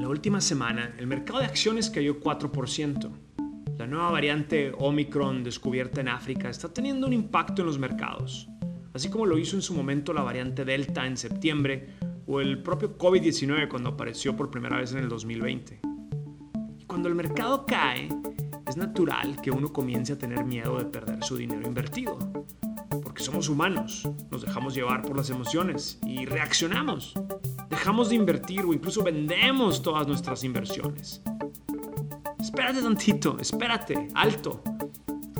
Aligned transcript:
En 0.00 0.04
la 0.04 0.12
última 0.12 0.40
semana, 0.40 0.94
el 0.96 1.06
mercado 1.06 1.40
de 1.40 1.44
acciones 1.44 1.90
cayó 1.90 2.20
4%. 2.20 3.10
La 3.76 3.86
nueva 3.86 4.10
variante 4.10 4.72
Omicron 4.78 5.44
descubierta 5.44 6.00
en 6.00 6.08
África 6.08 6.48
está 6.48 6.72
teniendo 6.72 7.06
un 7.06 7.12
impacto 7.12 7.60
en 7.60 7.66
los 7.66 7.78
mercados, 7.78 8.48
así 8.94 9.10
como 9.10 9.26
lo 9.26 9.36
hizo 9.36 9.56
en 9.56 9.62
su 9.62 9.74
momento 9.74 10.14
la 10.14 10.22
variante 10.22 10.64
Delta 10.64 11.06
en 11.06 11.18
septiembre 11.18 11.96
o 12.26 12.40
el 12.40 12.62
propio 12.62 12.96
COVID-19 12.96 13.68
cuando 13.68 13.90
apareció 13.90 14.34
por 14.34 14.50
primera 14.50 14.78
vez 14.78 14.90
en 14.92 15.00
el 15.00 15.10
2020. 15.10 15.80
Y 16.78 16.84
cuando 16.86 17.10
el 17.10 17.14
mercado 17.14 17.66
cae, 17.66 18.08
es 18.66 18.78
natural 18.78 19.38
que 19.42 19.50
uno 19.50 19.70
comience 19.70 20.14
a 20.14 20.18
tener 20.18 20.46
miedo 20.46 20.78
de 20.78 20.86
perder 20.86 21.22
su 21.22 21.36
dinero 21.36 21.66
invertido, 21.66 22.16
porque 23.02 23.22
somos 23.22 23.50
humanos, 23.50 24.08
nos 24.30 24.40
dejamos 24.40 24.74
llevar 24.74 25.02
por 25.02 25.18
las 25.18 25.28
emociones 25.28 25.98
y 26.06 26.24
reaccionamos 26.24 27.12
dejamos 27.70 28.08
de 28.08 28.16
invertir 28.16 28.64
o 28.64 28.74
incluso 28.74 29.02
vendemos 29.02 29.80
todas 29.80 30.06
nuestras 30.06 30.44
inversiones. 30.44 31.22
Espérate 32.38 32.82
tantito, 32.82 33.38
espérate, 33.38 34.08
alto. 34.14 34.60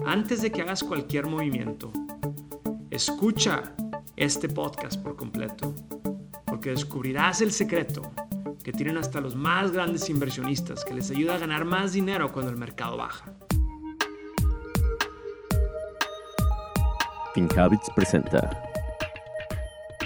Antes 0.06 0.40
de 0.40 0.50
que 0.50 0.62
hagas 0.62 0.82
cualquier 0.82 1.26
movimiento, 1.26 1.92
escucha 2.90 3.74
este 4.16 4.48
podcast 4.48 5.02
por 5.02 5.16
completo, 5.16 5.74
porque 6.46 6.70
descubrirás 6.70 7.40
el 7.40 7.52
secreto 7.52 8.02
que 8.62 8.72
tienen 8.72 8.96
hasta 8.96 9.20
los 9.20 9.34
más 9.34 9.72
grandes 9.72 10.08
inversionistas 10.08 10.84
que 10.84 10.94
les 10.94 11.10
ayuda 11.10 11.34
a 11.34 11.38
ganar 11.38 11.64
más 11.64 11.92
dinero 11.92 12.32
cuando 12.32 12.50
el 12.50 12.56
mercado 12.56 12.96
baja. 12.96 13.34
FinHabits 17.34 17.90
presenta 17.94 18.50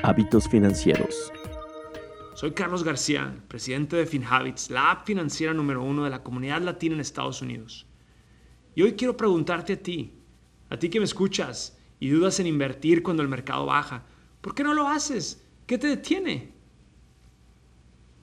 Hábitos 0.02 0.48
Financieros 0.48 1.32
soy 2.34 2.51
Carlos 2.51 2.83
García, 2.83 3.33
presidente 3.47 3.95
de 3.95 4.06
FinHabits, 4.06 4.69
la 4.69 4.91
app 4.91 5.06
financiera 5.06 5.55
número 5.55 5.84
uno 5.84 6.02
de 6.02 6.11
la 6.11 6.24
comunidad 6.24 6.60
latina 6.62 6.97
en 6.97 7.01
Estados 7.01 7.41
Unidos. 7.41 7.87
Y 8.74 8.82
hoy 8.82 8.95
quiero 8.95 9.16
preguntarte 9.16 9.74
a 9.74 9.82
ti, 9.82 10.13
a 10.68 10.76
ti 10.76 10.88
que 10.88 10.99
me 10.99 11.04
escuchas 11.04 11.79
y 12.01 12.09
dudas 12.09 12.41
en 12.41 12.49
invertir 12.49 13.04
cuando 13.04 13.23
el 13.23 13.29
mercado 13.29 13.66
baja, 13.66 14.04
¿por 14.41 14.52
qué 14.52 14.65
no 14.65 14.74
lo 14.74 14.88
haces? 14.88 15.46
¿Qué 15.65 15.79
te 15.79 15.87
detiene? 15.87 16.52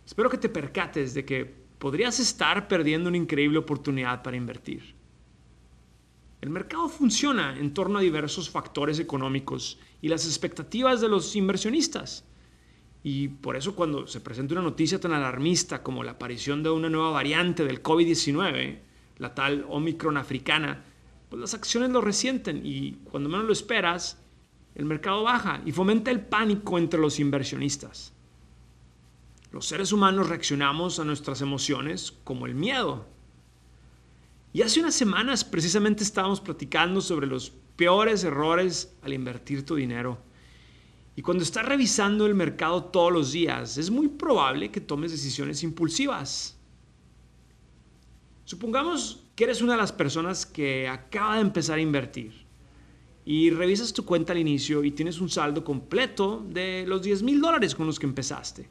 Espero 0.06 0.30
que 0.30 0.38
te 0.38 0.50
percates 0.50 1.14
de 1.14 1.24
que 1.24 1.46
podrías 1.80 2.20
estar 2.20 2.68
perdiendo 2.68 3.08
una 3.08 3.18
increíble 3.18 3.60
oportunidad 3.60 4.24
para 4.24 4.36
invertir. 4.36 4.94
El 6.42 6.50
mercado 6.50 6.90
funciona 6.90 7.58
en 7.58 7.74
torno 7.74 8.00
a 8.00 8.02
diversos 8.02 8.50
factores 8.50 9.00
económicos 9.00 9.80
y 10.02 10.10
las 10.10 10.26
expectativas 10.26 11.00
de 11.00 11.08
los 11.08 11.34
inversionistas. 11.38 12.26
Y 13.04 13.30
por 13.30 13.56
eso 13.56 13.76
cuando 13.76 14.06
se 14.06 14.20
presenta 14.22 14.54
una 14.54 14.62
noticia 14.62 15.00
tan 15.00 15.14
alarmista 15.14 15.82
como 15.82 16.04
la 16.04 16.12
aparición 16.12 16.62
de 16.62 16.70
una 16.70 16.90
nueva 16.90 17.10
variante 17.10 17.66
del 17.66 17.82
COVID-19, 17.82 18.80
la 19.18 19.34
tal 19.34 19.66
Omicron 19.70 20.18
africana, 20.18 20.84
pues 21.30 21.40
las 21.40 21.54
acciones 21.54 21.90
lo 21.90 22.02
resienten 22.02 22.62
y 22.64 22.94
cuando 23.10 23.30
menos 23.30 23.46
lo 23.46 23.54
esperas, 23.54 24.20
el 24.76 24.86
mercado 24.86 25.24
baja 25.24 25.62
y 25.66 25.72
fomenta 25.72 26.12
el 26.12 26.22
pánico 26.22 26.78
entre 26.78 27.00
los 27.00 27.20
inversionistas. 27.20 28.14
Los 29.52 29.66
seres 29.66 29.92
humanos 29.92 30.30
reaccionamos 30.30 31.00
a 31.00 31.06
nuestras 31.06 31.42
emociones 31.42 32.14
como 32.24 32.46
el 32.46 32.56
miedo. 32.56 33.06
Y 34.54 34.62
hace 34.62 34.80
unas 34.80 34.96
semanas 34.96 35.44
precisamente 35.44 36.04
estábamos 36.04 36.40
platicando 36.40 37.02
sobre 37.02 37.28
los 37.28 37.52
peores 37.76 38.24
errores 38.24 38.96
al 39.02 39.14
invertir 39.14 39.66
tu 39.66 39.76
dinero 39.76 40.20
y 41.16 41.22
cuando 41.22 41.44
estás 41.44 41.66
revisando 41.66 42.26
el 42.26 42.36
mercado 42.36 42.86
todos 42.86 43.12
los 43.12 43.32
días, 43.32 43.78
es 43.78 43.92
muy 43.92 44.08
probable 44.08 44.72
que 44.72 44.80
tomes 44.80 45.12
decisiones 45.12 45.62
impulsivas. 45.64 46.58
Supongamos 48.46 49.24
que 49.36 49.44
eres 49.44 49.62
una 49.62 49.74
de 49.74 49.80
las 49.80 49.92
personas 49.92 50.46
que 50.46 50.88
acaba 50.88 51.36
de 51.36 51.42
empezar 51.42 51.78
a 51.78 51.82
invertir 51.82 52.46
y 53.26 53.50
revisas 53.50 53.94
tu 53.94 54.04
cuenta 54.06 54.34
al 54.34 54.40
inicio 54.40 54.84
y 54.84 54.92
tienes 54.92 55.20
un 55.20 55.30
saldo 55.30 55.64
completo 55.64 56.46
de 56.50 56.86
los 56.88 57.02
10 57.02 57.24
mil 57.24 57.42
dólares 57.42 57.76
con 57.76 57.86
los 57.88 58.00
que 58.00 58.08
empezaste. 58.08 58.70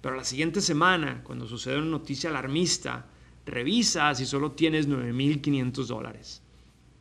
Pero 0.00 0.14
la 0.14 0.24
siguiente 0.24 0.60
semana, 0.60 1.22
cuando 1.24 1.46
sucede 1.46 1.78
una 1.78 1.86
noticia 1.86 2.30
alarmista, 2.30 3.06
revisas 3.44 4.20
y 4.20 4.26
solo 4.26 4.52
tienes 4.52 4.88
9.500 4.88 5.86
dólares. 5.86 6.42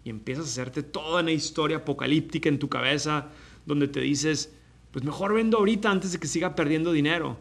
Y 0.03 0.09
empiezas 0.09 0.45
a 0.45 0.49
hacerte 0.49 0.83
toda 0.83 1.21
una 1.21 1.31
historia 1.31 1.77
apocalíptica 1.77 2.49
en 2.49 2.59
tu 2.59 2.69
cabeza 2.69 3.29
donde 3.65 3.87
te 3.87 4.01
dices, 4.01 4.53
pues 4.91 5.03
mejor 5.03 5.33
vendo 5.33 5.57
ahorita 5.57 5.89
antes 5.89 6.11
de 6.11 6.19
que 6.19 6.27
siga 6.27 6.55
perdiendo 6.55 6.91
dinero. 6.91 7.37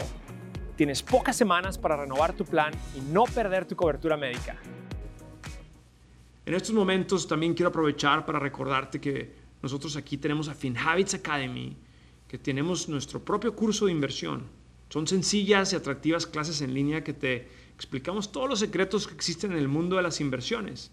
Tienes 0.77 1.03
pocas 1.03 1.35
semanas 1.35 1.79
para 1.79 1.97
renovar 1.97 2.35
tu 2.35 2.45
plan 2.45 2.75
y 2.95 3.01
no 3.11 3.25
perder 3.25 3.65
tu 3.65 3.77
cobertura 3.77 4.19
médica. 4.19 4.57
En 6.45 6.53
estos 6.53 6.75
momentos 6.75 7.27
también 7.27 7.55
quiero 7.55 7.71
aprovechar 7.71 8.27
para 8.27 8.39
recordarte 8.39 9.01
que 9.01 9.35
nosotros 9.63 9.97
aquí 9.97 10.19
tenemos 10.19 10.51
a 10.51 10.55
FinHabits 10.55 11.15
Academy, 11.15 11.79
que 12.29 12.37
tenemos 12.37 12.91
nuestro 12.91 13.25
propio 13.25 13.57
curso 13.57 13.87
de 13.87 13.93
inversión 13.93 14.58
son 14.89 15.07
sencillas 15.07 15.73
y 15.73 15.77
atractivas 15.77 16.27
clases 16.27 16.61
en 16.63 16.75
línea 16.75 17.05
que 17.05 17.13
te 17.13 17.49
explicamos 17.75 18.33
todos 18.33 18.49
los 18.49 18.59
secretos 18.59 19.07
que 19.07 19.15
existen 19.15 19.53
en 19.53 19.59
el 19.59 19.69
mundo 19.69 19.97
de 19.97 20.03
las 20.03 20.21
inversiones. 20.21 20.91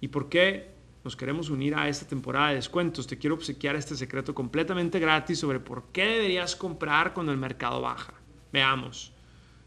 ¿Y 0.00 0.08
por 0.08 0.28
qué 0.28 0.70
nos 1.02 1.16
queremos 1.16 1.50
unir 1.50 1.74
a 1.74 1.88
esta 1.88 2.06
temporada 2.06 2.50
de 2.50 2.56
descuentos? 2.56 3.06
Te 3.06 3.18
quiero 3.18 3.36
obsequiar 3.36 3.76
este 3.76 3.96
secreto 3.96 4.34
completamente 4.34 4.98
gratis 4.98 5.38
sobre 5.38 5.60
por 5.60 5.84
qué 5.92 6.04
deberías 6.04 6.56
comprar 6.56 7.14
cuando 7.14 7.32
el 7.32 7.38
mercado 7.38 7.80
baja. 7.80 8.14
Veamos. 8.52 9.12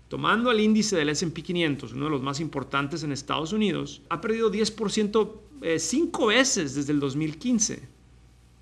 Tomando 0.08 0.52
el 0.52 0.60
índice 0.60 0.96
del 0.96 1.10
SP 1.10 1.42
500, 1.42 1.94
uno 1.94 2.06
de 2.06 2.12
los 2.12 2.22
más 2.22 2.40
importantes 2.40 3.04
en 3.04 3.12
Estados 3.12 3.52
Unidos, 3.52 4.04
ha 4.10 4.22
perdido 4.22 4.52
10% 4.52 5.32
eh, 5.64 5.80
cinco 5.80 6.28
veces 6.28 6.76
desde 6.76 6.94
el 6.94 7.00
2015. 7.00 7.93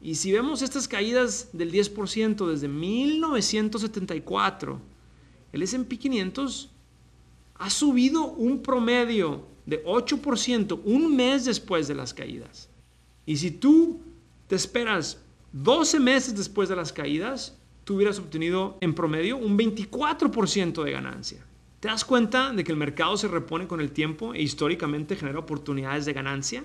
Y 0.01 0.15
si 0.15 0.31
vemos 0.31 0.63
estas 0.63 0.87
caídas 0.87 1.49
del 1.53 1.71
10% 1.71 2.47
desde 2.47 2.67
1974, 2.67 4.81
el 5.53 5.61
SP 5.61 5.99
500 5.99 6.71
ha 7.55 7.69
subido 7.69 8.25
un 8.25 8.63
promedio 8.63 9.45
de 9.67 9.85
8% 9.85 10.81
un 10.83 11.15
mes 11.15 11.45
después 11.45 11.87
de 11.87 11.93
las 11.93 12.15
caídas. 12.15 12.67
Y 13.27 13.37
si 13.37 13.51
tú 13.51 14.01
te 14.47 14.55
esperas 14.55 15.19
12 15.53 15.99
meses 15.99 16.35
después 16.35 16.67
de 16.67 16.75
las 16.75 16.91
caídas, 16.91 17.55
tú 17.83 17.95
hubieras 17.95 18.17
obtenido 18.17 18.79
en 18.81 18.95
promedio 18.95 19.37
un 19.37 19.55
24% 19.57 20.83
de 20.83 20.91
ganancia. 20.91 21.45
¿Te 21.79 21.89
das 21.89 22.05
cuenta 22.05 22.51
de 22.51 22.63
que 22.63 22.71
el 22.71 22.77
mercado 22.77 23.17
se 23.17 23.27
repone 23.27 23.67
con 23.67 23.81
el 23.81 23.91
tiempo 23.91 24.33
e 24.33 24.41
históricamente 24.41 25.15
genera 25.15 25.37
oportunidades 25.39 26.05
de 26.05 26.13
ganancia? 26.13 26.63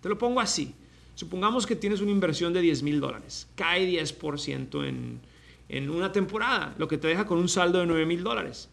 Te 0.00 0.08
lo 0.08 0.16
pongo 0.18 0.40
así. 0.40 0.74
Supongamos 1.14 1.66
que 1.66 1.76
tienes 1.76 2.00
una 2.00 2.10
inversión 2.10 2.52
de 2.52 2.60
10 2.60 2.82
mil 2.82 3.00
dólares. 3.00 3.48
Cae 3.54 3.88
10% 3.88 4.86
en, 4.86 5.20
en 5.68 5.90
una 5.90 6.12
temporada, 6.12 6.74
lo 6.78 6.88
que 6.88 6.98
te 6.98 7.08
deja 7.08 7.26
con 7.26 7.38
un 7.38 7.48
saldo 7.48 7.80
de 7.80 7.86
9 7.86 8.06
mil 8.06 8.22
dólares. 8.22 8.68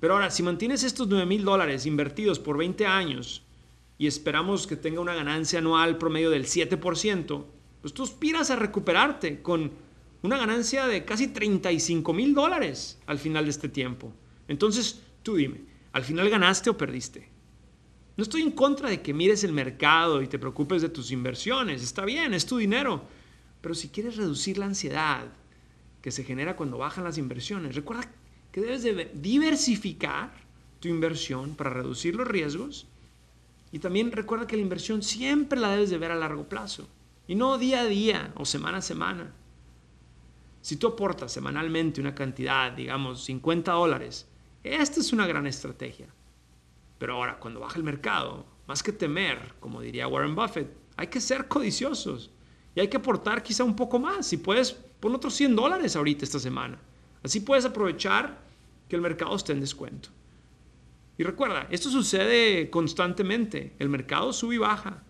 Pero 0.00 0.14
ahora, 0.14 0.30
si 0.30 0.42
mantienes 0.42 0.82
estos 0.82 1.08
9 1.08 1.26
mil 1.26 1.44
dólares 1.44 1.86
invertidos 1.86 2.38
por 2.38 2.58
20 2.58 2.86
años 2.86 3.44
y 3.98 4.08
esperamos 4.08 4.66
que 4.66 4.76
tenga 4.76 5.00
una 5.00 5.14
ganancia 5.14 5.60
anual 5.60 5.96
promedio 5.96 6.30
del 6.30 6.44
7%, 6.44 7.44
pues 7.80 7.94
tú 7.94 8.02
aspiras 8.02 8.50
a 8.50 8.56
recuperarte 8.56 9.42
con 9.42 9.70
una 10.22 10.38
ganancia 10.38 10.86
de 10.86 11.04
casi 11.04 11.28
35 11.28 12.12
mil 12.12 12.34
dólares 12.34 12.98
al 13.06 13.18
final 13.18 13.44
de 13.44 13.50
este 13.50 13.68
tiempo. 13.68 14.12
Entonces, 14.48 15.02
tú 15.22 15.36
dime, 15.36 15.62
¿al 15.92 16.04
final 16.04 16.30
ganaste 16.30 16.70
o 16.70 16.76
perdiste? 16.76 17.31
No 18.16 18.22
estoy 18.22 18.42
en 18.42 18.50
contra 18.50 18.90
de 18.90 19.00
que 19.00 19.14
mires 19.14 19.42
el 19.44 19.52
mercado 19.52 20.20
y 20.20 20.28
te 20.28 20.38
preocupes 20.38 20.82
de 20.82 20.90
tus 20.90 21.10
inversiones, 21.10 21.82
está 21.82 22.04
bien, 22.04 22.34
es 22.34 22.44
tu 22.44 22.58
dinero, 22.58 23.02
pero 23.60 23.74
si 23.74 23.88
quieres 23.88 24.16
reducir 24.16 24.58
la 24.58 24.66
ansiedad 24.66 25.24
que 26.02 26.10
se 26.10 26.24
genera 26.24 26.56
cuando 26.56 26.78
bajan 26.78 27.04
las 27.04 27.16
inversiones, 27.16 27.74
recuerda 27.74 28.10
que 28.50 28.60
debes 28.60 28.82
de 28.82 29.10
diversificar 29.14 30.32
tu 30.80 30.88
inversión 30.88 31.54
para 31.54 31.70
reducir 31.70 32.14
los 32.14 32.28
riesgos 32.28 32.86
y 33.70 33.78
también 33.78 34.12
recuerda 34.12 34.46
que 34.46 34.56
la 34.56 34.62
inversión 34.62 35.02
siempre 35.02 35.58
la 35.58 35.70
debes 35.70 35.88
de 35.88 35.96
ver 35.96 36.10
a 36.10 36.16
largo 36.16 36.48
plazo 36.48 36.86
y 37.26 37.34
no 37.34 37.56
día 37.56 37.80
a 37.80 37.86
día 37.86 38.32
o 38.36 38.44
semana 38.44 38.78
a 38.78 38.82
semana. 38.82 39.32
Si 40.60 40.76
tú 40.76 40.88
aportas 40.88 41.32
semanalmente 41.32 42.00
una 42.00 42.14
cantidad, 42.14 42.72
digamos 42.72 43.24
50 43.24 43.72
dólares, 43.72 44.26
esta 44.62 45.00
es 45.00 45.12
una 45.12 45.26
gran 45.26 45.46
estrategia. 45.46 46.08
Pero 47.02 47.14
ahora, 47.14 47.36
cuando 47.40 47.58
baja 47.58 47.78
el 47.78 47.82
mercado, 47.82 48.46
más 48.68 48.80
que 48.80 48.92
temer, 48.92 49.56
como 49.58 49.80
diría 49.80 50.06
Warren 50.06 50.36
Buffett, 50.36 50.72
hay 50.96 51.08
que 51.08 51.20
ser 51.20 51.48
codiciosos 51.48 52.30
y 52.76 52.80
hay 52.80 52.86
que 52.86 52.98
aportar 52.98 53.42
quizá 53.42 53.64
un 53.64 53.74
poco 53.74 53.98
más. 53.98 54.24
Si 54.24 54.36
puedes, 54.36 54.70
pon 54.70 55.12
otros 55.12 55.34
100 55.34 55.56
dólares 55.56 55.96
ahorita 55.96 56.24
esta 56.24 56.38
semana. 56.38 56.78
Así 57.24 57.40
puedes 57.40 57.64
aprovechar 57.64 58.38
que 58.88 58.94
el 58.94 59.02
mercado 59.02 59.34
esté 59.34 59.52
en 59.52 59.58
descuento. 59.58 60.10
Y 61.18 61.24
recuerda, 61.24 61.66
esto 61.72 61.90
sucede 61.90 62.70
constantemente. 62.70 63.74
El 63.80 63.88
mercado 63.88 64.32
sube 64.32 64.54
y 64.54 64.58
baja. 64.58 65.02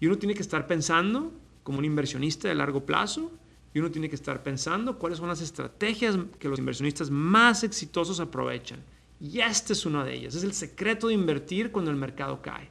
Y 0.00 0.08
uno 0.08 0.18
tiene 0.18 0.34
que 0.34 0.42
estar 0.42 0.66
pensando 0.66 1.32
como 1.62 1.78
un 1.78 1.84
inversionista 1.84 2.48
de 2.48 2.56
largo 2.56 2.84
plazo 2.84 3.30
y 3.72 3.78
uno 3.78 3.92
tiene 3.92 4.08
que 4.08 4.16
estar 4.16 4.42
pensando 4.42 4.98
cuáles 4.98 5.18
son 5.18 5.28
las 5.28 5.40
estrategias 5.40 6.18
que 6.40 6.48
los 6.48 6.58
inversionistas 6.58 7.10
más 7.12 7.62
exitosos 7.62 8.18
aprovechan. 8.18 8.82
Y 9.20 9.40
esta 9.40 9.74
es 9.74 9.84
una 9.84 10.02
de 10.02 10.14
ellas. 10.14 10.34
Es 10.34 10.44
el 10.44 10.54
secreto 10.54 11.08
de 11.08 11.14
invertir 11.14 11.70
cuando 11.70 11.90
el 11.90 11.96
mercado 11.96 12.40
cae. 12.40 12.70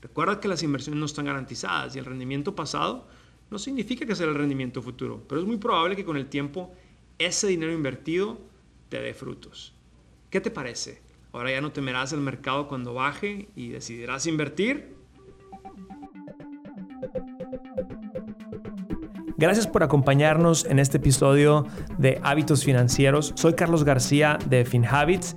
Recuerda 0.00 0.38
que 0.38 0.46
las 0.46 0.62
inversiones 0.62 1.00
no 1.00 1.06
están 1.06 1.24
garantizadas 1.24 1.96
y 1.96 1.98
el 1.98 2.04
rendimiento 2.04 2.54
pasado 2.54 3.08
no 3.50 3.58
significa 3.58 4.06
que 4.06 4.14
sea 4.14 4.26
el 4.26 4.34
rendimiento 4.34 4.80
futuro, 4.80 5.24
pero 5.28 5.40
es 5.40 5.46
muy 5.46 5.56
probable 5.56 5.96
que 5.96 6.04
con 6.04 6.16
el 6.16 6.28
tiempo 6.28 6.72
ese 7.18 7.48
dinero 7.48 7.72
invertido 7.72 8.38
te 8.88 9.00
dé 9.00 9.12
frutos. 9.12 9.74
¿Qué 10.30 10.40
te 10.40 10.52
parece? 10.52 11.02
Ahora 11.32 11.50
ya 11.50 11.60
no 11.60 11.72
temerás 11.72 12.12
el 12.12 12.20
mercado 12.20 12.68
cuando 12.68 12.94
baje 12.94 13.48
y 13.56 13.70
decidirás 13.70 14.26
invertir 14.26 14.98
Gracias 19.38 19.68
por 19.68 19.84
acompañarnos 19.84 20.64
en 20.64 20.80
este 20.80 20.96
episodio 20.96 21.64
de 21.96 22.20
Hábitos 22.24 22.64
Financieros. 22.64 23.32
Soy 23.36 23.54
Carlos 23.54 23.84
García 23.84 24.36
de 24.48 24.64
FinHabits. 24.64 25.36